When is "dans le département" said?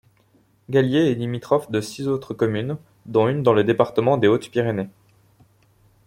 3.43-4.17